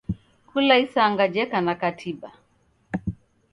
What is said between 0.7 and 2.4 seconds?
isanga jeka na katiba.